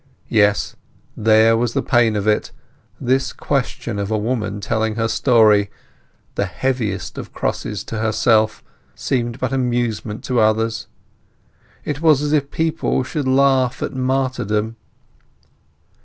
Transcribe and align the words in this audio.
Yes, 0.29 0.75
there 1.15 1.55
was 1.55 1.73
the 1.75 1.83
pain 1.83 2.15
of 2.15 2.25
it. 2.25 2.51
This 2.99 3.31
question 3.33 3.99
of 3.99 4.09
a 4.09 4.17
woman 4.17 4.59
telling 4.59 4.95
her 4.95 5.07
story—the 5.07 6.43
heaviest 6.47 7.19
of 7.19 7.31
crosses 7.33 7.83
to 7.83 7.99
herself—seemed 7.99 9.39
but 9.39 9.53
amusement 9.53 10.23
to 10.23 10.39
others. 10.39 10.87
It 11.85 12.01
was 12.01 12.23
as 12.23 12.33
if 12.33 12.49
people 12.49 13.03
should 13.03 13.27
laugh 13.27 13.83
at 13.83 13.93
martyrdom. 13.93 14.75